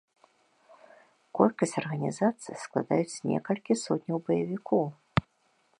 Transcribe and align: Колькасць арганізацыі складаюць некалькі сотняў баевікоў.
Колькасць 1.39 1.75
арганізацыі 1.81 2.59
складаюць 2.63 3.21
некалькі 3.33 3.79
сотняў 3.83 4.17
баевікоў. 4.31 4.85